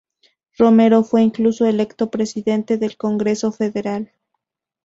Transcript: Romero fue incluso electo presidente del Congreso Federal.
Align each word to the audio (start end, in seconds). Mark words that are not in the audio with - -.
Romero 0.57 1.03
fue 1.03 1.21
incluso 1.21 1.67
electo 1.67 2.09
presidente 2.09 2.77
del 2.79 2.97
Congreso 2.97 3.51
Federal. 3.51 4.11